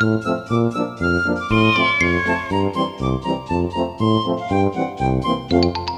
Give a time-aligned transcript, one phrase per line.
[0.00, 0.24] Thank
[5.52, 5.89] you.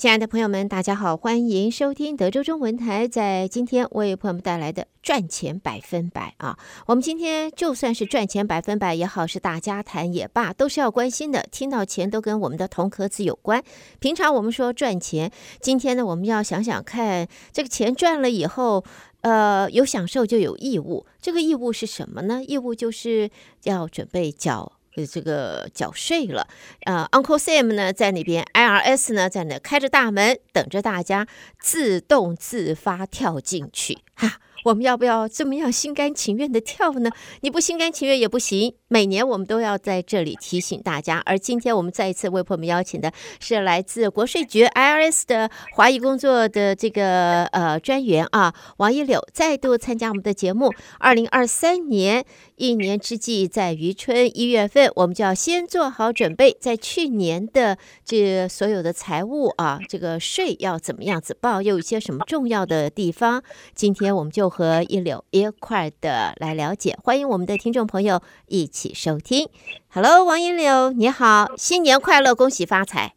[0.00, 6.58] 亲爱的朋友们，大家好，欢迎收听德州中文台，在今天为朋友们带来的赚钱百分百啊。
[6.86, 11.46] 我们今天就算是赚钱百分百也好，是大家谈也罢，都是要关心的。
[11.52, 13.62] 听到钱都跟我们的铜壳子有关。
[13.98, 18.82] 平常我们说赚钱，今天呢，我们要想想看，这个钱赚了以后，
[19.20, 21.04] 呃，有享受就有义务。
[21.20, 22.42] 这个义务是什么呢？
[22.42, 23.28] 义务就是
[23.64, 24.79] 要准备缴。
[25.06, 26.46] 这个缴税了，
[26.84, 31.26] 呃，Uncle Sam 呢在那边，IRS 呢在那开着大门等着大家
[31.58, 34.38] 自动自发跳进去，哈。
[34.62, 37.10] 我们要不要这么样心甘情愿的跳呢？
[37.40, 38.74] 你不心甘情愿也不行。
[38.88, 41.22] 每年我们都要在这里提醒大家。
[41.24, 50.70] 而今天我们再一次为朋友们邀请的是来自国税局 IRS 的华裔工作的这个呃专员啊，王一柳再度参加我们的节目。
[50.98, 52.22] 二零二三年
[52.60, 63.42] 一年之计在于春，一月份我们就要先做好准备，在去年的这所有的财务啊，这个税要怎么样子报，又有一些什么重要的地方，
[63.74, 64.50] 今天我们就。
[64.50, 69.48] 和一柳一块的来了解，欢迎我们的听众朋友一起收听。
[69.88, 73.14] Hello，王一柳，你好，新年快乐，恭喜发财！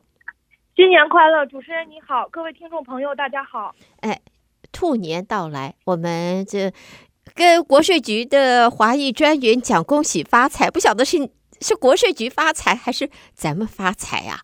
[0.75, 3.73] 新年快乐，主持人你好，各位听众朋友大家好。
[4.01, 4.21] 哎，
[4.71, 6.71] 兔年到来，我们这
[7.35, 11.29] 跟国税局的华裔专员讲恭喜发财，不晓得是
[11.61, 14.39] 是国税局发财还是咱们发财呀？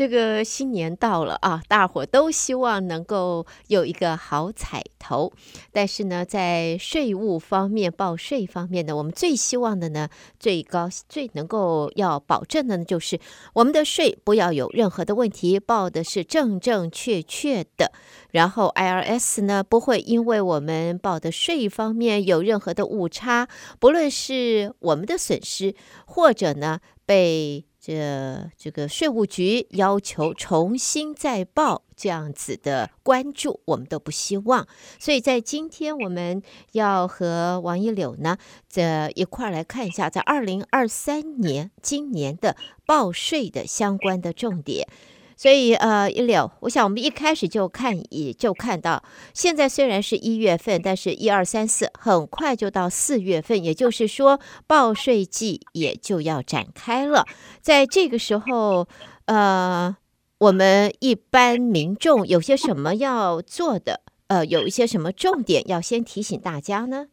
[0.00, 5.30] 这个新年到了啊，大伙都希望能够有一个好彩头。
[5.72, 13.20] 但是呢，在税务方面、报税方面呢，我们最希望的呢，最高最能够要保证的呢，就是
[13.52, 17.92] 我们的税不要有任何的问题，报的是正正确确的。
[18.30, 25.74] 然后 IRS 呢，不会因为我们报的税方面有任何的误差，不论是我们的损失，
[26.06, 27.66] 或者呢被。
[27.80, 34.68] 这这个税务局要求重新再报这样子的关注，我们都不希望。
[34.98, 36.42] 所以在今天，我们
[36.72, 38.36] 要和王一柳呢，
[38.68, 42.54] 这一块来看一下，在二零二三年今年的
[42.84, 44.86] 报税的相关的重点。
[45.40, 49.02] 所以，呃，一柳，我想我们一开始就看，也就看到，
[49.32, 57.24] 现在虽然是一月份，但是一二三四很快就到四月份，也就是说，报税季也就要展开了。
[57.62, 58.86] 在这个时候，
[59.24, 59.96] 呃，
[60.40, 64.02] 我们一般民众有些什么要做的？
[64.28, 67.06] 呃，有一些什么重点要先提醒大家呢？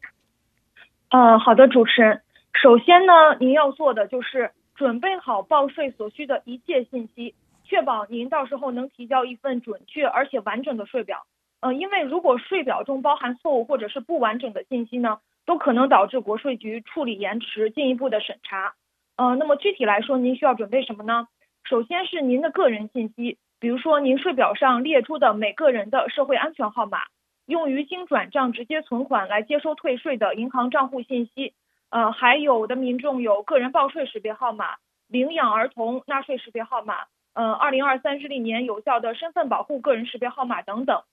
[1.08, 2.20] 呃，好的，主持人，
[2.52, 7.34] 首先呢，您要做的就是准备好报税所需的一切信息。
[7.68, 11.26] 确保您到时候能提交一份准确而且完整的税表。
[11.60, 18.74] 呃，因为如果税表中包含错误或者是不完整的信息呢，都可能导致国税局处理延迟，进一步的审查。
[19.16, 21.28] 呃，那么具体来说，您需要准备什么呢？
[21.64, 27.00] 首先是您的个人信息，比如说您税表上列出的每个人的社会安全号码，
[27.44, 31.52] 用于经转账直接存款来接收退税的银行账户信息。
[31.90, 34.76] 呃，还有的民众有个人报税识别号码、
[35.08, 36.94] 领养儿童纳税识别号码。
[37.40, 41.04] 嗯，二零二三日历年有效的身份保护个人识别号码等等。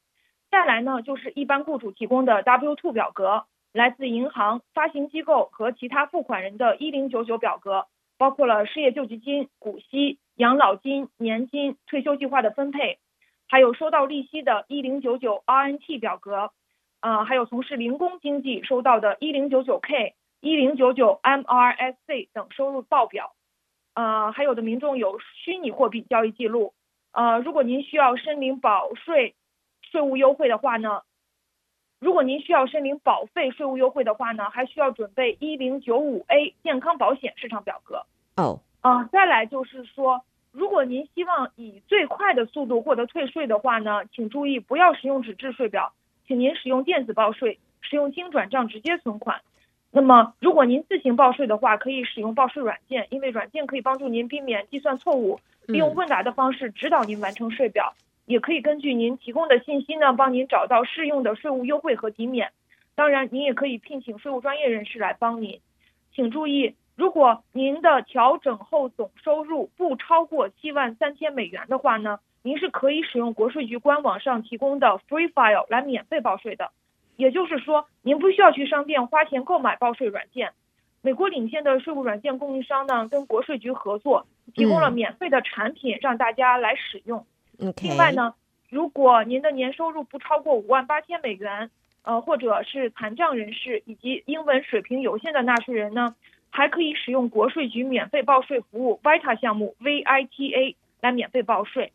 [0.49, 7.85] 再来呢，就是一般雇主提供的 W-2 表格，来自银行、发行机构和其他付款人的一零九九表格，
[8.17, 12.97] 包括了失业救济金、股息、养老金、年金、退休计划的分配，
[13.47, 16.49] 还有收到利息的一零九九 RNT 表格，
[17.01, 23.35] 啊，还有从事零工经济收到的一零九九 K、一零九九 MRSC 等收入报表。
[23.95, 26.73] 呃，还有的民众有虚拟货币交易记录，
[27.11, 29.35] 呃，如果您需要申领保税
[29.81, 31.01] 税务优惠的话呢，
[31.99, 38.05] 如果您需要申领保费税务优惠的话呢，还需要准备一零九五 A 健康保险市场表格。
[38.35, 45.93] 哦，啊，再来就是说，如果您希望以最快的速度获得退税的话呢，请注意不要使用纸质税表，
[46.27, 49.41] 请您使用电子报税，使用经转账直接存款。
[49.95, 57.93] 那么，如果您自行报税的话，可以使用报税软件，因为软件可以帮助您避免计算错误，利用问答的方式指导您完成税表，
[58.25, 62.51] 也可以根据您提供的信息呢，帮您找到适用的税务优惠和抵免。
[62.93, 65.61] 当然，您也可以聘请税务专业人士来帮您。
[66.13, 76.71] 请注意，如果您的调整后总收入不超过七万三千美元的话呢，您是可以使用国税局官网上提供的 Free File 来免费报税的。
[77.17, 80.51] 也就是说，您不需要去商店花钱购买报税软件。
[81.01, 87.25] 美国领先的税务软件供应商呢，跟国税局合作，提供了免费的产品让大家来使用。
[87.59, 88.33] 嗯、另外呢，
[88.69, 91.69] 如果您的年收入不超过五万八千美元，
[92.01, 96.15] 呃，或者是残障人士以及英文水平有限的纳税人呢，
[96.49, 101.91] 还可以使用国税局免费报税服务 VITA 项目 VITA 来免费报税。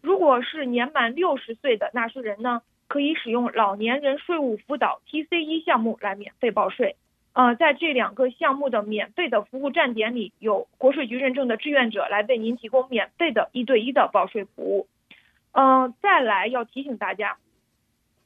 [0.00, 6.96] 如果是年满六十岁的纳税人呢，可以使用老年人税务辅导 TCE 项目来免费报税。
[7.34, 14.88] 呃，在这两个项目的免费的服务站点里，有国税局认证的志愿者来为您提供免费的一对一的报税服务。
[15.52, 17.36] 嗯、呃，再来要提醒大家，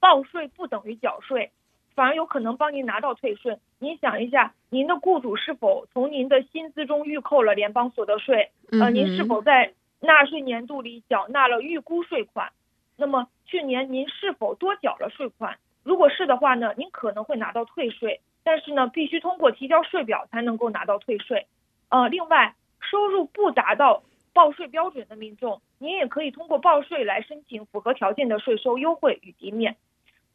[0.01, 1.51] 报税不等于缴税，
[1.95, 3.59] 反而有可能帮您拿到退税。
[3.81, 8.51] 您想一下，您的雇主是否从您的薪资中预扣了联邦所得税？
[8.71, 12.51] 呃，您是否在纳税年度里缴纳了预估税款？
[12.97, 15.59] 那么去年您是否多缴了税款？
[15.83, 21.47] 如果是的话呢，您可能会拿到退税，但是呢，必须通过提交税表才能够拿到退税。
[21.89, 24.03] 呃，另外，收入不达到
[24.33, 29.77] 报税标准的民众，您也可以通过报税来申请符合条件的税收优惠与抵免。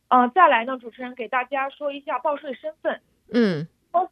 [0.09, 3.01] 呃，再来呢，主持人给大家说一下报税身份。
[3.31, 4.09] 嗯，报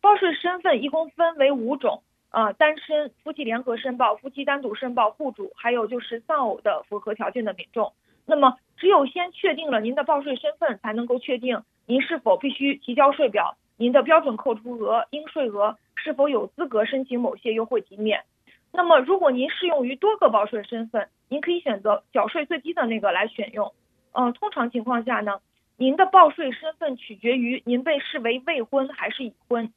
[0.00, 7.92] 报税身份一共分为五种，呃，单身、夫妻联合申报、夫妻单独申报、户主，还有就是丧偶的符合条件的民众。
[8.26, 18.24] 那么，只有先确定了您的报税身份，才能够确定您是否必须提交税表，您的标准扣除额、应税额是否有资格申请某些优惠抵免。
[18.70, 23.72] 那么，如果您适用于多个报税身份，您可以选择缴税最低的那个来选用。
[24.12, 25.40] 呃，通常情况下呢，
[25.78, 29.72] 您的报税身份取决于您被视为未婚还是已婚。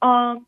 [0.00, 0.42] 嗯、呃，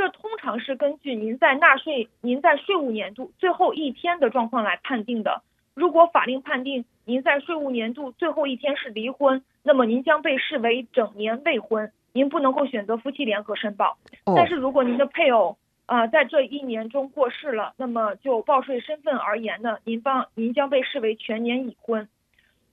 [0.00, 5.42] 这通常是根据您在纳税、您在税务年度最后一天的状况来判定的。
[5.74, 13.98] 如果法令判定您在税务年度最后一天是离婚，那么您将被视为整年未婚，您不能够选择夫妻联合申报。
[14.24, 22.08] 但是如果您的配偶啊、呃、在这一年中过世了，那么就报税身份而言呢，您帮您将被视为全年已婚。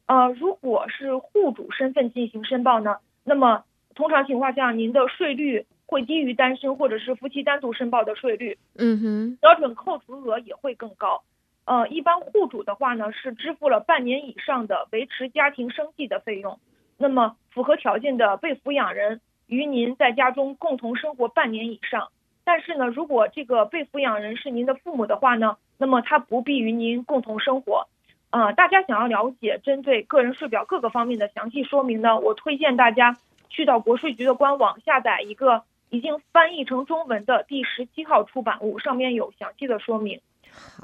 [0.06, 3.65] 呃，如果是户主身份进行申报呢，那么
[3.95, 8.59] 通常情况下您的税率会低于单身或者是夫妻单独申报的税率。
[8.75, 11.23] 嗯哼，标准扣除额也会更高。
[11.65, 16.59] 呃，一般户主的话呢，是支付了半年以上的维持家庭生计的费用。
[16.97, 22.09] 那么符合条件的被抚养人与您在家中共同生活半年以上。
[22.43, 27.87] 但是呢，如果这个被抚养人是您的父母的话呢，那么他不必与您共同生活。
[28.29, 33.17] 呃，大家想要了解针对个人税表各个方面的详细说明呢，我推荐大家
[33.49, 40.21] 去到国税局的官网下载一个已经翻译成中文的第十七号出版物，上面有详细的说明。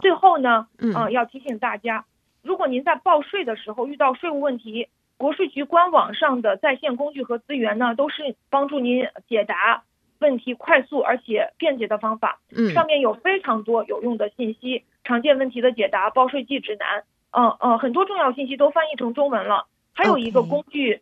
[0.01, 2.05] 最后呢，嗯、呃，要提醒大家，
[2.41, 9.83] 如果您在报税的时候遇到税务问题，国税局官网上的在线工具和资源呢，都是帮助您解答
[10.19, 12.39] 问题快速而且便捷的方法。
[12.55, 19.67] 嗯，上面有非常多有用的信息，常见问题的解答、报税季指南，嗯、呃、嗯、呃，很多重要信息都翻译成中文了。
[19.93, 21.01] 还有一个工具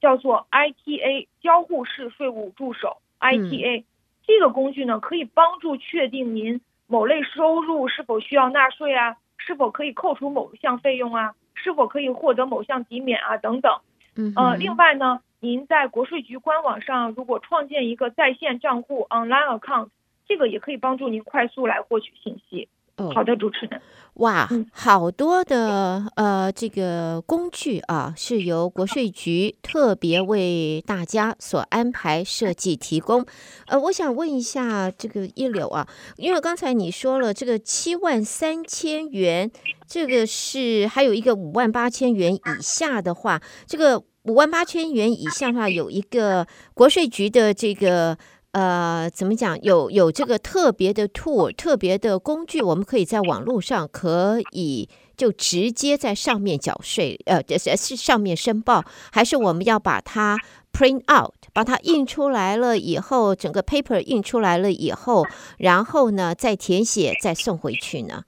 [0.00, 3.84] 叫做 ITA 交互式税务助手，ITA、嗯、
[4.26, 6.60] 这个工具呢，可以帮助确定您。
[6.88, 9.16] 某类收入是否需要纳税啊？
[9.38, 11.34] 是否可以扣除某项费用啊？
[11.54, 13.38] 是否可以获得某项抵免啊？
[13.38, 13.80] 等等。
[14.14, 19.88] 嗯，呃，另外呢，您在国税局官网上如果创建一个在线账户 （online account），
[20.26, 22.68] 这个也可以帮助您快速来获取信息。
[23.10, 23.80] 好的，主持人。
[24.16, 33.24] 哇，好多的呃，这个工具啊，是由国税局特别为大家所安排设计提供。
[33.66, 39.50] 呃，我想问一下这个一柳啊，因为刚才你说了这个七万三千元，
[39.86, 48.18] 这个是还有一个五万八千元以下的话，这个五万八千元以下的话，有一个国税局的这个。
[48.52, 49.60] 呃，怎么讲？
[49.62, 60.38] 有有这个特别的 tool，特别的工具，我们可以在网络上可以就直接在上面缴税，呃，是是上面申报，还是我们要把它
[60.70, 68.24] print out，把它印出来了以后，整个 paper 印出来了以后，然后呢再填写，再送回去呢？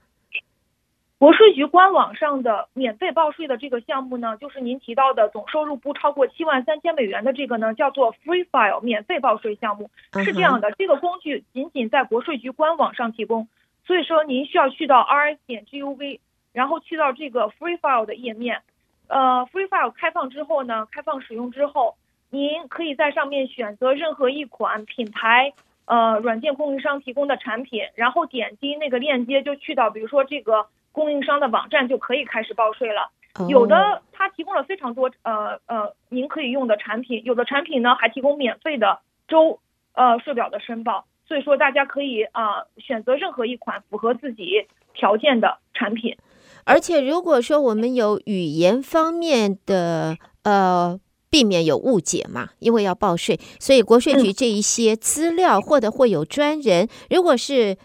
[1.17, 9.89] 国税局官网上的免费报税的这个项目呢，就是您提到的总收入不超过七万三千美元的这个呢，叫做 Free File 免费报税项目。
[10.23, 13.47] 是这样的，这个工具仅仅在国税局官网上提供，
[13.85, 16.19] 所以说您需要去到 rs 点 GUV，
[16.51, 18.61] 然后去到这个 Free File 的页面。
[19.07, 21.95] 呃，Free File 开放之后呢，开放使用之后，
[22.29, 25.53] 您可以在上面选择任何一款品牌
[25.85, 30.65] 呃软件供应商提供的产品，然后点击那个链接就去到比如说这个
[30.95, 33.11] 供应商的网站就可以开始报税了。
[33.49, 39.59] 有的它提供了非常多呃呃您可以用的产品，有的产品呢还提供免费的周
[39.93, 46.17] 呃税表的申报，所以说大家可以啊、呃、选择任何一款符合自己条件的产品。
[46.63, 50.99] 而且如果说我们有语言方面的呃。
[51.27, 57.75] 避免有误解嘛，因为要报税，所以国税局这一些资料或者会有专人，如果是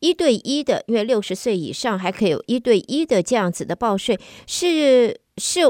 [0.00, 5.60] 一对一的，因为六十岁以上还可以有一对一的这样子的报税，是是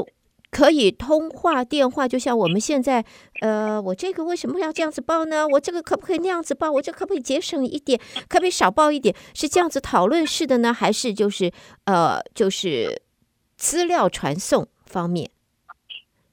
[0.49, 3.03] 可以通话电话，就像我们现在，
[3.41, 5.47] 呃，我这个为什么要这样子报呢？
[5.47, 6.71] 我这个可不可以那样子报？
[6.71, 7.99] 我这可不可以节省一点？
[8.29, 9.13] 可不可以少报一点？
[9.33, 11.51] 是这样子讨论式的呢，还是就是
[11.83, 13.01] 呃，就是
[13.57, 15.29] 资料传送方面？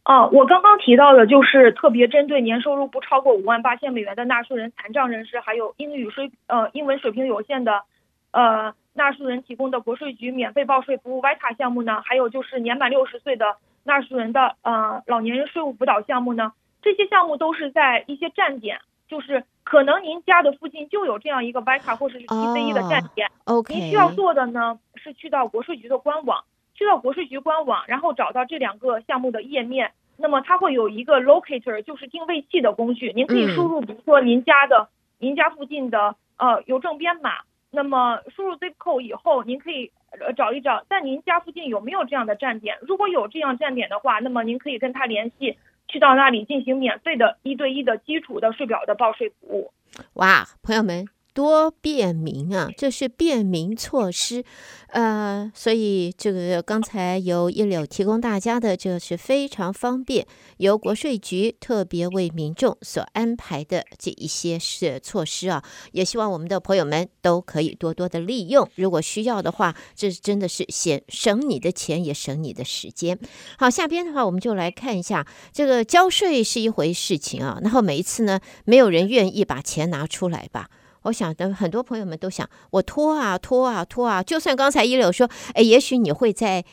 [0.04, 7.84] 哦，我刚刚提到的就是特别针对年收入不超过五万八千美元的纳税人、残障人士，还有英语水呃英文水平有限的，
[8.30, 23.30] 呃纳税人提供的国税局免费报税服务 VITA 项目呢，还有就是年满六十岁的纳税人的呃老年人税务辅导项目呢，这些项目都是在一些站点，就是可能您家的附近就有这样一个 VITA 或者是 TCE 的站点。
[23.46, 23.74] Oh, OK。
[23.74, 26.44] 您需要做的呢是去到国税局的官网。
[26.74, 34.88] 去到国税局官网，然后找到这两个项目的页面，那么它会有一个 locator，就是定位器的工具，您可以输入，比如说您家的、
[35.18, 45.56] 您家附近的呃邮政编码，那么输入 zip code 以后，您可以呃找一找，在您家附近有没有这样的站点，如果有这样站点的话，那么您可以跟他联系，
[45.88, 49.72] 去到那里进行免费的一对一的基础的税表的报税服务。
[50.14, 51.13] 哇，朋友们。
[51.34, 54.44] 多便民啊，这是便民措施，
[54.86, 60.24] 呃，所以这个刚才由一柳提供大家的，这是非常方便，
[60.58, 73.18] 由国税局特别为民众所安排的这一些是措施啊，也希望我们的朋友们都可以多多的利用，如果需要的话，这真的是省省你的钱，也省你的时间。
[73.58, 80.70] 好，下边的话我们就来看一下，这个交税是一回事情啊，然后每一次呢，没有人愿意把钱拿出来吧。
[81.04, 86.64] 我想的很多朋友们都想，我拖啊拖啊拖啊，就算刚才一柳说，哎，也许你会在。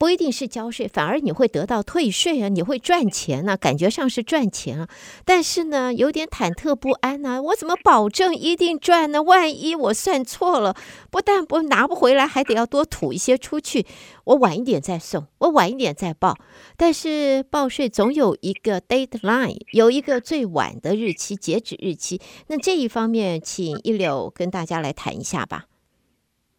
[0.00, 4.88] 不一定是交税，反而你会得到退税啊，你会赚钱呢、感觉上是赚钱啊。
[5.26, 9.22] 但是呢，有点忐忑不安呢、我怎么保证一定赚呢？
[9.22, 10.74] 万一我算错了，
[11.10, 13.84] 不但不拿不回来，还得要多吐一些出去。
[14.24, 16.38] 我晚一点再送，我晚一点再报。
[16.78, 22.18] 但是报税总有一个 deadline，有一个最晚的日期，截止日期。
[22.46, 25.66] 那这一方面，请一柳跟大家来谈一下吧。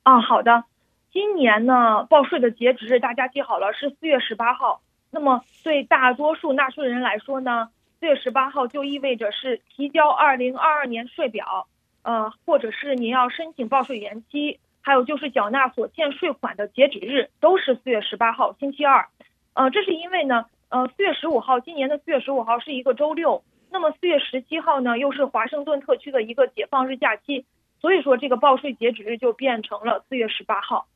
[0.04, 0.66] 啊，好的。
[1.14, 4.82] 今年呢，报税的截止日大家记好了，是四月十八号。
[5.12, 7.68] 那么对大多数纳税人来说呢，
[8.00, 11.68] 四月十八号就意味着是提交二零二二年税表，
[12.04, 19.10] 呃，或者是您要申请报税延期，还有就是缴纳所欠税款的截止日都是四月十八号星期二。
[19.54, 27.46] 呃，这是因为呢，呃，四月十五号今年的四月十五号是一个周六，那么四月十七号呢又是华盛顿特区的一个解放日假期，
[27.82, 30.88] 所以说这个报税截止日就变成了四月十八号。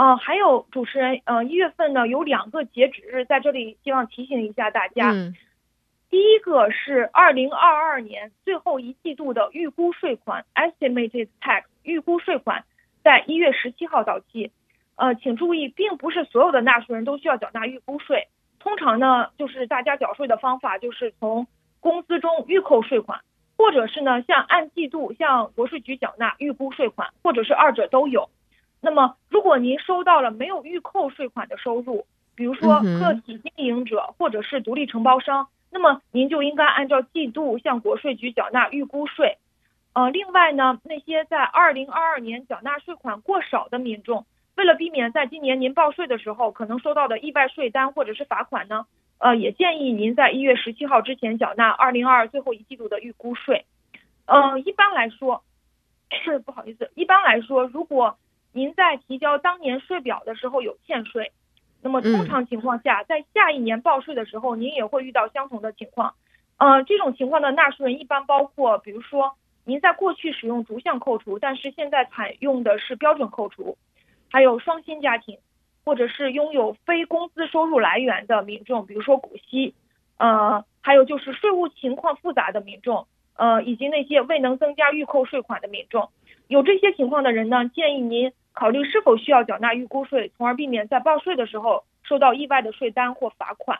[0.00, 5.10] 呃，还有主持人，呃，一月份呢有两个截止日，在这里希望提醒一下大家。
[5.10, 5.36] 嗯。
[6.08, 12.64] 第一个是二零二二年最后一季度的预估税款 （estimated tax） 预估税款，
[13.04, 14.50] 在一月十七号到期。
[14.96, 18.28] 呃，请注意，并不是所有的纳税人都需要缴纳预估税。
[18.58, 21.46] 通常呢，就是大家缴税的方法就是从
[21.78, 23.20] 工资中预扣税款，
[23.58, 28.30] 或者是呢，像按季度向国税局缴纳预估税款，或者是二者都有。
[28.80, 39.36] 那么，如果您收到了没有预扣税款的收入，比如说个体经营者或者是独立承包商，那么您就应该按照季度向国税局缴纳预估税。
[39.92, 44.24] 呃，另外呢，那些在二零二二年缴纳税款过少的民众，
[44.56, 48.86] 为了避免在今年您报税的时候可能收到的意外税单或者是罚款呢，
[49.18, 53.66] 呃，也建议您在一月十七号之前缴纳二零二二最后一季度的预估税。
[54.26, 55.42] 呃，一般来说，
[56.46, 58.16] 不好意思，一般来说，如果
[58.52, 61.30] 您在提交当年税表的时候有欠税，
[61.82, 66.14] 那么通常情况下，在下一年报税的时候，您也会遇到相同的情况。
[66.58, 73.78] 呃，这种情况的纳税人一般包括，比如说您在过去使用逐项扣除，但是现在采用的是标准扣除，
[74.30, 75.38] 还有双薪家庭，
[75.84, 79.74] 或者是拥有非工资收入来源的民众，比如说股息，
[80.18, 86.10] 呃，还有就是税务情况复杂的民众，呃，以及那些未能增加预扣税款的民众。
[86.48, 88.32] 有这些情况的人呢，建议您。
[88.52, 93.78] 考虑是否需要缴纳预估税，从而避免在报税的时候收到意外的税单或罚款。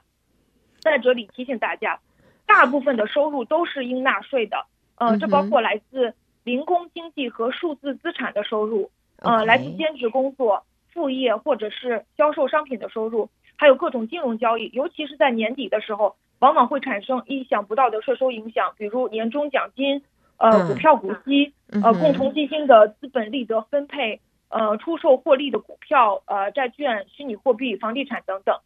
[0.78, 2.00] 在这里提醒大家，
[2.46, 4.66] 大部分的收入都是应纳税的。
[4.96, 20.02] 呃，这包括来自零工经济和数字资产的收入，呃，来自兼职工作、副业或者是销售商品的收入，还有各种金融交易，尤其是在年底的时候，往往会产生意想不到的税收影响，比如年终奖金、
[20.38, 24.20] 呃，股票股息、呃，共同基金的资本利得分配。
[24.50, 28.58] 呃，出售获利的股票、呃，债券、虚拟货币、房地产等等。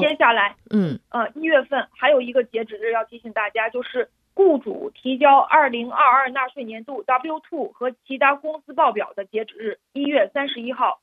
[0.00, 11.00] 接下来，嗯，呃，一月份还有一个截止日要提醒大家，就是雇主提交二零二二纳税年度 W two 和其他工资报表的截止日一月三十一号。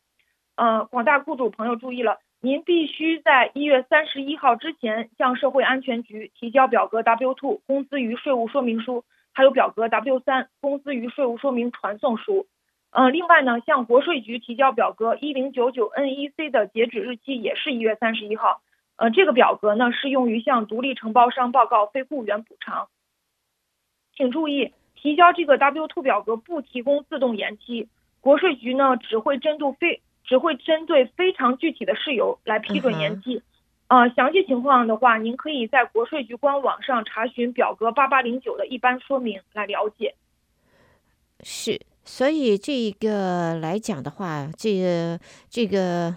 [0.56, 12.48] 呃，广大雇主朋友注意了，您必须在一月三十一号之前向社会安全局提交表格 W two 工资与税务说明书，还有表格 W 三工资与税务说明传送书。
[12.94, 18.62] 呃，另外呢，向国税局提交表格一零九九 NEC 的截止日期也是一月三十一号。
[18.98, 22.90] 呃，这个表格呢，适用于向独立承包商报告非雇员补偿。
[24.16, 27.90] 请注意，提交这个 W two 表格不提供自动延期，
[28.22, 33.42] 国税局呢只会针对非只会针对非常具体的事由来批准延期。
[33.88, 40.14] 呃，详细情况的话，您可以在国税局官网上查询表格八八零九的一般说明来了解。
[41.42, 41.82] 是。
[42.06, 45.20] 所以这个来讲的话，这个
[45.50, 46.16] 这个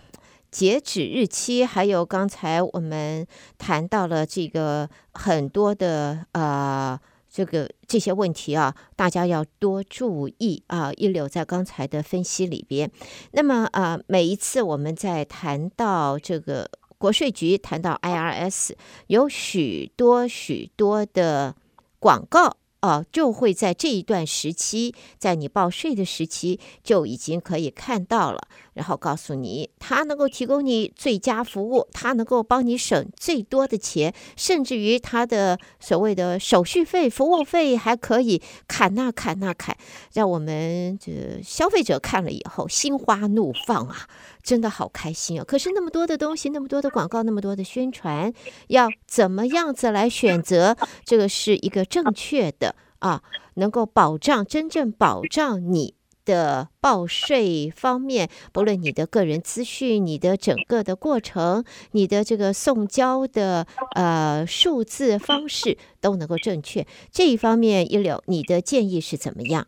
[0.51, 3.27] 截止日期，还有刚才我们
[3.57, 6.99] 谈到了这个很多的呃
[7.31, 10.93] 这个这些问题啊，大家要多注意啊。
[10.95, 12.91] 一留在刚才的分析里边，
[13.33, 18.73] 那么啊，每一次我们在谈到这个国税局，谈到 IRS，
[19.07, 21.55] 有许多许多的
[22.01, 22.57] 广告。
[22.87, 28.41] 哦，就会在这一段时期，在你报税的时期就已经可以看到了，
[28.75, 39.77] 然后告诉你，他能够提供你最佳服务，他能够帮你省最多的钱，甚至于他的所谓的手续费、服务费还可以砍那砍那砍，
[40.13, 44.09] 让我们这消费者看了以后心花怒放啊！
[44.47, 45.45] 真的好开心啊！
[45.45, 48.33] 可是那么多的东西，那么多的广告，那么多的宣传，
[48.69, 50.77] 要怎么样子来选择？
[51.05, 66.87] 这个是一个正确的啊，能够保障真正保障你的报税方面，不论你的个人资讯、你的整个的过程、你的这个送交的呃数字方式都能够正确。
[67.11, 69.67] 这一方面，一柳，你的建议是怎么样？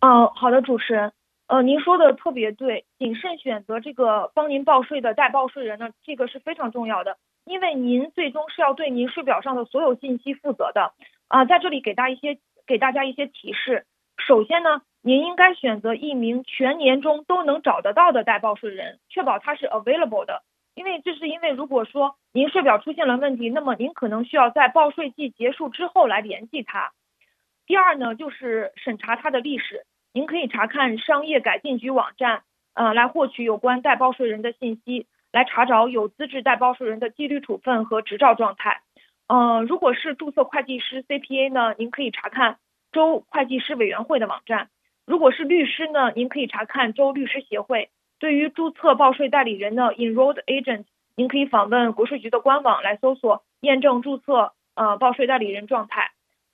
[0.00, 1.12] 哦，好的，主持人。
[1.50, 10.92] 呃，您说的特别对，谨慎选择这个帮您报税的代报税人呢，这个是非常重要的，因为您最终是要对您税表上的所有信息负责的。
[11.26, 13.84] 啊、在这里给大家一些给大家一些提示。
[14.24, 20.44] 首先呢，您应该选择一名全年中都能找得到的代报税人，确保他是 available 的。
[20.76, 26.92] 因为这是因为如果说您税表出现了问题，那么您可能需要在报税季结束之后来联系他。
[27.66, 29.84] 第二呢，就是审查他的历史。
[30.12, 32.42] 您可以查看商业改进局网站，
[32.74, 38.80] 呃，来获取有关代报税人的信息，来查找有资质代报税人的纪律处分和执照状态。
[39.28, 42.58] 呃，如果是注册会计师 CPA 呢，您可以查看
[42.90, 44.66] 州会计师委员会的网站；
[45.06, 47.90] 如果是律师呢，您可以查看州律师协会。
[48.18, 56.10] 对于注册报税代理人的 Enrolled Agent，您可以访问国税局的官网来搜索验证注册呃报税代理人状态。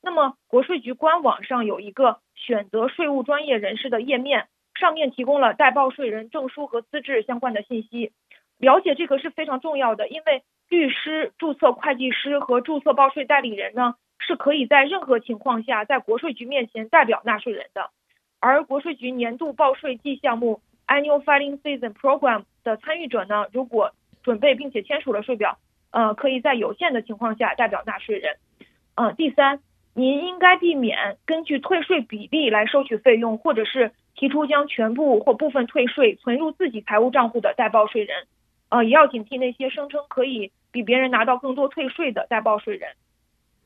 [0.07, 4.47] 那么，国税局官网上有一个选择税务专业人士的页面，
[4.79, 8.13] 上面提供了代报税人证书和资质相关的信息。
[8.57, 17.91] 了解这个是非常重要的，因为律师、注册会计师和注册报税代理人呢，是可以在任何情况下在国税局面前代表纳税人的。
[18.39, 23.91] 而国税局年度报税季项目 Annual Filing Season Program 的参与者呢，如果
[24.23, 25.59] 准备并且签署了税表，
[25.91, 28.37] 呃，可以在有限的情况下代表纳税人。
[28.95, 29.59] 呃，第三。
[29.99, 38.27] 您应该避免根据退税比例来收取费用，或者是提出将全部或部分退税存入自己财务账户的代报税人。
[38.69, 42.91] 呃，也要警惕那些声称可以比别人拿到更多退税的代报税人。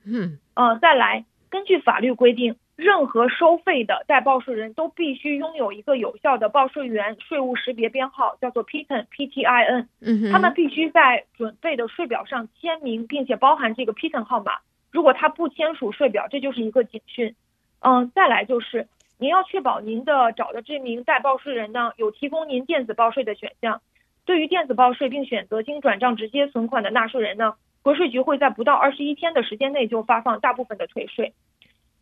[0.06, 9.86] 嗯，呃，再来，根据法律规定，任何收费的代报税人都必须拥有一个有效的报税员税务识别编号，叫做 PTIN PTIN。
[10.00, 14.52] 嗯，他们必须在准备的税表上签名，并且包含这个 PTIN 号码。
[14.90, 17.34] 如果他不签署税表，这就是一个警讯。
[17.80, 23.80] 嗯，再来就是您要确保您的找的这名代报税人呢，有提供您电子报税的选项。
[24.26, 31.32] 对于电子报税并选择经转账直接存款的纳税人呢，国税局会在不到二十一天的时间内就发放大部分的退税。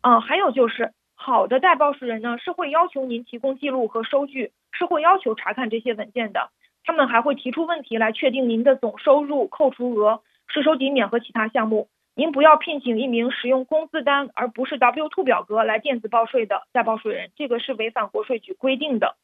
[0.01, 6.49] 嗯，还有就是好的代报税人呢，是会要求您提供记录和收据，是会要求查看这些文件的。
[6.83, 11.87] 他们还会提出问题来确定您的总收入、扣除额、税收抵免和其他项目。
[12.19, 19.15] 您不要聘请一名使用工资单而不是 W-2 表格来电子报税的代报税人，这个是违反国税局规定的。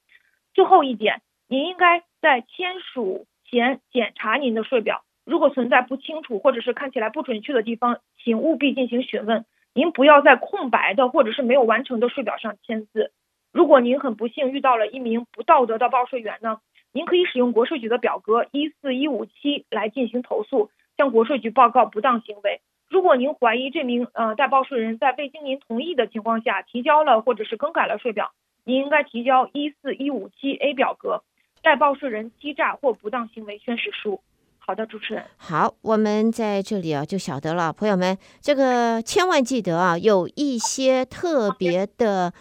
[0.54, 9.44] 最后一点，您应该在签署前检查您的税表，如果存在不清楚或者是看起来不准确的地方，请务必进行询问。
[9.74, 13.12] 您不要在空白的或者是没有完成的税表上签字。
[13.52, 16.62] 如果您很不幸遇到了一名不道德的报税员呢，
[16.94, 22.62] 您可以使用国税局的表格一四一五七来进行投诉，向国税局报告不当行为。
[22.96, 28.32] 如果您怀疑这名呃代报税人在未经您同意的情况下提交了或者是更改了税表，
[28.64, 31.22] 您应该提交一四一五七 A 表格
[31.62, 34.22] 代报税人欺诈或不当行为宣誓书。
[34.60, 35.26] 好的，主持人。
[35.36, 42.32] 好，我们在这里啊就晓得了，朋友们，这个千万记得啊，有一些特别的，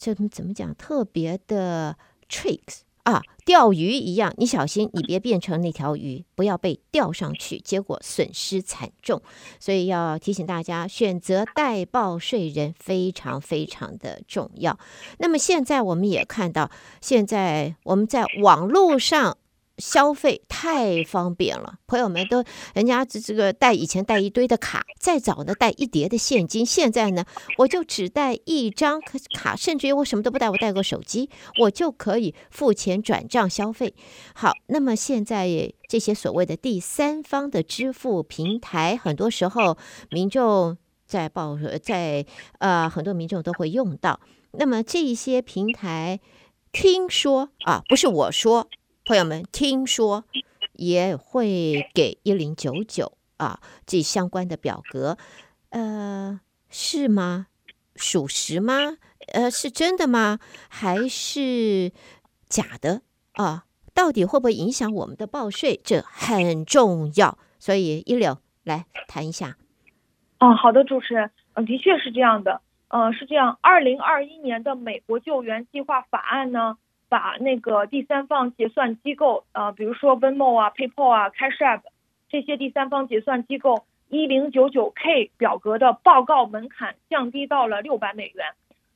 [0.00, 0.74] 这怎么讲？
[0.76, 1.94] 特别的
[2.26, 9.20] tricks 啊，钓鱼一样，你小心，你别变成那条鱼，不要被钓上去，结果损失惨重。
[9.58, 14.78] 所以要提醒大家，选择代报税人非常非常的重要。
[15.18, 16.70] 那么现在我们也看到，
[17.00, 19.36] 现在我们在网络上。
[19.80, 27.24] 消费太方便了，朋友们都人家这这个带以前带一堆的卡，再早呢带一叠的现金，现在呢
[27.58, 29.00] 我就只带一张
[29.34, 33.94] 卡，甚至于我什么都不带，我带个手机，我就可以付钱转账消费。
[34.34, 39.78] 好，那么现在这些所谓的第三方的支付平台，很多时候
[40.10, 42.26] 民众在报在
[42.58, 44.20] 呃很多民众都会用到。
[44.52, 46.20] 那么这一些平台，
[46.72, 48.68] 听说啊，不是我说。
[49.10, 50.22] 朋友们，听说
[50.74, 55.18] 也会给一零九九啊，这相关的表格，
[55.70, 57.48] 呃，是吗？
[57.96, 58.98] 属实吗？
[59.32, 60.38] 呃，是真的吗？
[60.68, 61.90] 还是
[62.48, 63.64] 假的啊？
[63.92, 65.80] 到底会不会影响我们的报税？
[65.82, 69.56] 这很重要，所以一柳来谈一下。
[70.38, 76.76] 啊，好的，主持人，嗯，的确是这样的，呃，是这样，二零二一年的美国救援计划法案呢。
[77.10, 81.82] 把那个第三方结算机构，呃，比如说 Venmo 啊、PayPal 啊、Cash App
[82.30, 88.46] 这些第三方结算机构一零九九 K 表格的报告门槛降低到了六百美元。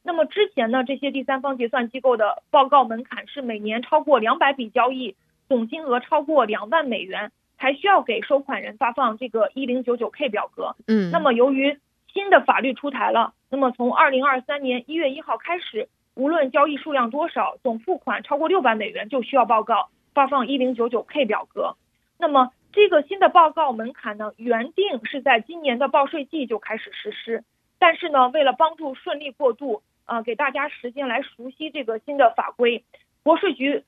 [0.04, 5.16] 那么之前呢，这些第三方结算机构的报告门槛是每年超过两百笔交易，
[5.48, 10.76] 总金额超过两万美元，才需要给收款人发放这个一零九九 K 表格。
[10.86, 11.80] 嗯，那么由于
[12.12, 15.88] 新的法律出台了，那么从二零二三年一月一号开始。
[16.14, 21.74] 无论交易数量多少，总付款超过六百美元就需要报告发放一零九九 K 表格。
[22.18, 27.42] 那么这个新的报告门槛呢，原定是在今年的报税季就开始实施，
[27.80, 32.84] 但是呢，为了帮助顺利过渡，啊、呃，给大家时间来熟悉这个新的法规，
[33.24, 33.82] 国税局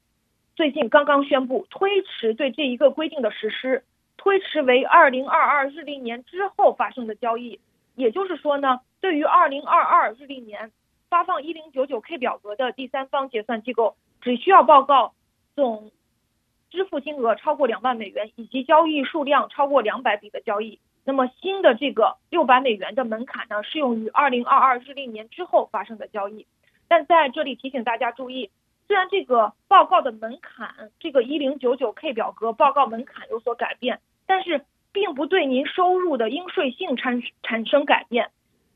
[0.57, 3.85] 最近刚刚宣布推迟对这一个规定的实施，
[4.17, 7.61] 推迟为二零二二日历年之后发生的交易。
[7.95, 10.73] 也就是说呢，对于二零二二日历年。
[11.09, 15.15] 发放一零九九 K 表格的第三方结算机构只需要报告
[15.55, 15.91] 总
[16.71, 20.81] 支付金额超过两万美元以及交易数量超过两百笔的交易。
[21.05, 26.47] 那么新的这个六百美元的门槛呢，适用于二零二二日历年之后发生的交易。
[26.89, 28.51] 但在这里提醒大家注意，
[28.89, 38.31] 虽然这个报告的门槛，这个一零九九 K 表格报告门槛有所改变，但是并不对您收入的应税性产产生改变。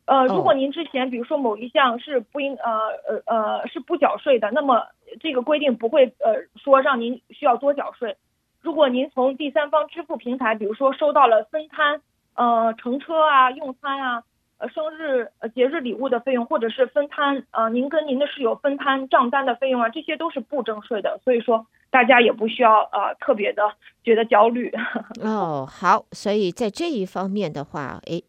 [0.07, 4.87] 呃，如果您之前比如说某一项是不应呃呃呃是不缴税的，那么
[5.21, 8.17] 这个规定不会呃说让您需要多缴税。
[8.61, 12.01] 如果您从第三方支付平台，比如说收到了分摊
[12.35, 14.25] 呃乘车啊、用餐啊、
[14.59, 21.21] 呃生日呃节日礼物的费用，或者是分摊呃您跟您的室友分摊账单的费用啊，这些都是不征税的。
[21.25, 24.73] 所以说大家也不需要呃特别的觉得焦虑。
[25.23, 28.25] 哦，好，所以在这一方面的话，诶。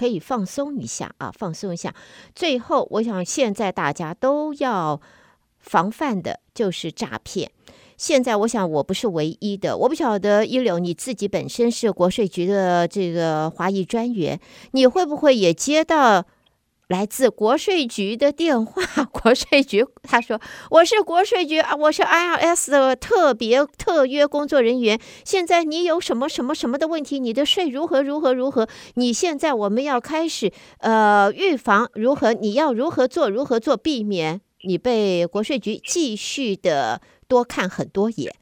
[0.00, 1.94] 可以放松一下啊，放松一下。
[2.34, 4.98] 最后，我想现在大家都要
[5.58, 7.50] 防范的就是诈骗。
[7.98, 16.24] 现在，我想我不是唯一的，我不晓得一柳你自己本身是国税局的这个华裔专员，你会不会也接到？
[16.90, 18.82] 来自国税局的电话，
[19.14, 25.00] 国税局他说：“我是国税局啊，我是 IRS 的特别特约工作人员。
[25.24, 27.20] 现在你有什么什么什么的问题？
[27.20, 28.68] 你的税如何如何如何？
[28.94, 32.32] 你现在我们要开始呃预防如何？
[32.32, 33.30] 你要如何做？
[33.30, 33.76] 如何做？
[33.76, 38.34] 避免你被国税局继续的多看很多眼。”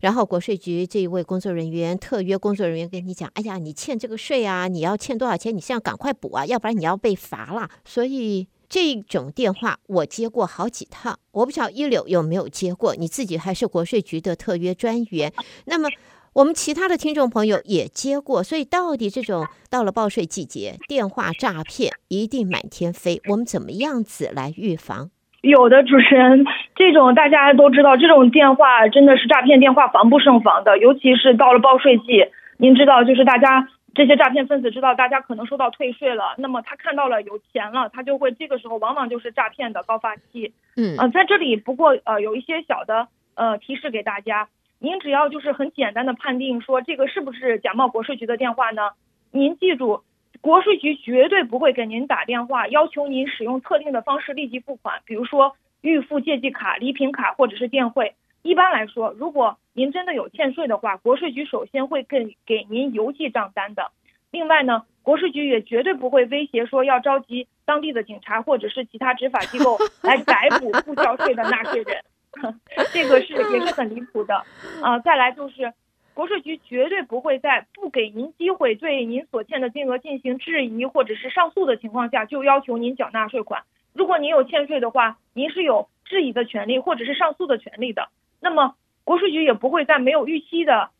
[0.00, 5.54] 然后国税局这一位工作人员，特约工作人员跟你讲：“哎呀，你欠这个税啊，你要欠多少钱？
[5.56, 12.96] 你现在赶快补啊，要不然你要被罚了。”所以这种电话我接过好几趟，我不晓得一柳有没有接过。
[12.96, 15.32] 你自己还是国税局的特约专员，
[15.66, 15.88] 那么
[16.32, 25.10] 我们其他的听众朋友也接过，所以到底这种到了报税季节，电话诈骗一定满天飞，我们怎么样子来预防？
[25.40, 32.26] 有的主持人，这种大家都知道，这种电话真的是诈骗电话，防不胜防的，尤其是到了报税季，
[32.58, 40.52] 您知道，就是大家这些诈骗分子知道大家可能收到退税了，那么他看到了有钱了，他就会这个时候往往就是诈骗的高发期。
[40.76, 44.48] 嗯，呃，在这里不过呃有一些小的呃提示给大家。
[44.82, 48.92] 您只要就是很简单的判定说这个是不是假冒国税局的电话呢？
[49.30, 50.00] 您记住，
[50.40, 58.14] 国税局绝对不会给您打电话要求您使用特定的方式立即付款，比如说预付借记卡、礼品卡或者是电汇。
[58.42, 63.90] 一般来说，如果您真的有欠税的话，国税局首先会给给您邮寄账单的。
[64.30, 72.02] 另外呢，国税局也绝对不会威胁说要召集当地的警察或者是其他执法机构 来逮捕不交税的纳税人。
[72.94, 74.36] 这个是也是很离谱的
[74.80, 74.98] 啊！
[75.00, 75.72] 再来就是，
[76.20, 83.62] 国税局绝对不会在不给您机会对您所欠的金额进行质疑或者是上诉的情况下，就要求您缴纳税款。
[83.94, 88.10] 如果您有欠税的话，您是有质疑的权利或者是上诉的权利的。
[88.38, 90.90] 那么，国税局也不会在没有预期的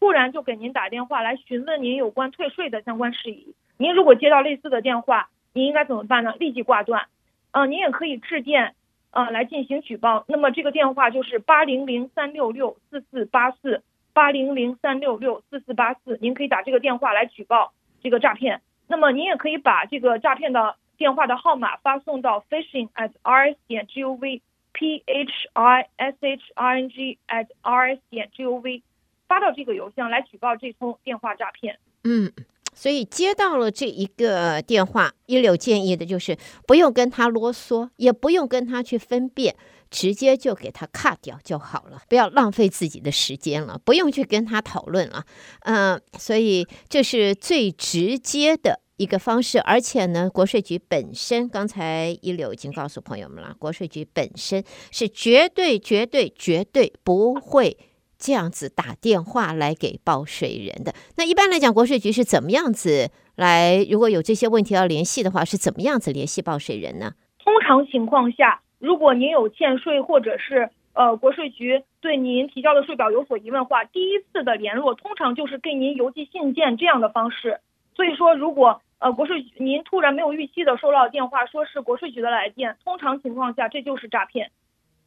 [0.00, 3.54] 突然就给您打电话来询问您有关退税的相关事宜。
[3.76, 6.34] 您如果接到类似的电话，您应该怎么办呢？
[6.38, 7.08] 立即挂断。
[7.52, 8.74] 嗯，您也可以致电。
[9.10, 10.24] 啊，来进行举报。
[10.26, 16.18] 那么这个电话就是八零零三六六四四八四，八零零三六六四四八四。
[16.22, 18.62] 您可以打这个电话来举报这个诈骗。
[18.86, 28.30] 那么您也可以把这个诈骗的电话的号码发送到 phishing at rs 点 gov，p h i s h i n g at rs 点
[28.34, 28.82] gov，
[29.28, 31.78] 发到这个邮箱来举报这通电话诈骗。
[32.04, 32.32] 嗯。
[32.76, 39.54] 所以接到了这一个电话，一柳建议的就是不用跟他啰嗦，也不用跟他去分辨，
[39.94, 45.24] 直接就给他卡掉就好了，不要浪费自己的时间了，不用去跟他讨论了。
[45.60, 57.78] 嗯，所以这是最直接的一个方式，而且呢，国税局本身刚才一柳已经告诉朋友们了，国税局本身是绝对、绝对、绝对不会。
[58.16, 63.84] 这样子打电话来给报税人的，那一般来讲，国税局是怎么样子来？
[63.90, 67.12] 如果有这些问题要联系的话，是怎么样子联系报税人呢？
[67.44, 77.60] 通常情况下，如果您有欠税，或者是呃国税局对您提交的税表有所疑问话，第一次的联络通常就是给您邮寄信件这样的方式。
[77.94, 84.50] 所以说，如果呃国税局您突然没有预期的收到电话，说是国税局的来电，通常情况下这就是诈骗。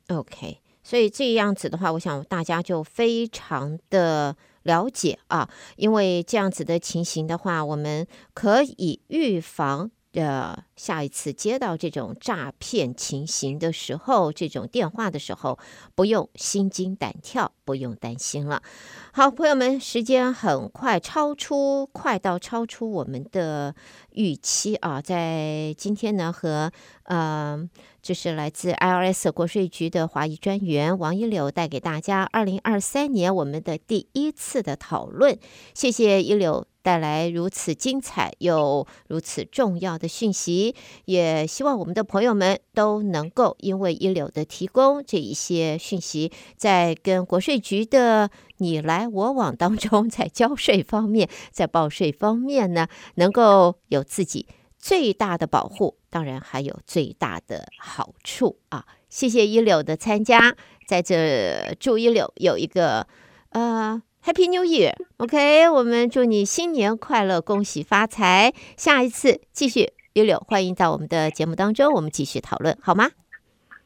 [0.10, 0.58] OK。
[0.84, 9.92] 所以这样子的话，我想大家就非常的了解啊，因为这样子的情形的话，我们可以预防。
[10.14, 15.60] 呃，下一次接到这种诈骗情形的时候，这种电话的时候，
[15.94, 18.64] 不用心惊胆跳，不用担心了。
[19.12, 23.76] 好，朋友们，时间很快超出，快到超出我们的
[24.12, 25.02] 预期啊！
[25.02, 26.72] 在今天呢，和
[27.04, 27.70] 呃，
[28.02, 35.38] 就是来自 IRS 国税局的华裔专员王一柳带给大家二零二三年我们的第一次的讨论。
[35.76, 36.66] 谢谢一柳。
[36.88, 40.74] 带来如此精彩又如此重要的讯息，
[41.04, 54.48] 也希望我们的朋友们都能够因为一柳的提供这一些讯息，在跟国税局的你来我往当中，在交税方面，在报税方面呢，能够有自己
[54.80, 58.86] 最大的保护，当然还有最大的好处啊！
[59.10, 60.56] 谢谢一柳的参加，
[60.88, 63.06] 在这祝一柳有一个
[63.50, 64.02] 呃。
[64.28, 68.52] Happy New Year，OK，我们祝你新年快乐，恭喜发财。
[68.76, 73.12] 下一次继续，一柳欢迎到我们的节目当中，我们继续讨论，好吗？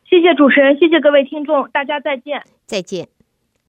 [0.09, 3.07] 谢谢主持人，谢谢各位听众，大家再见，再见。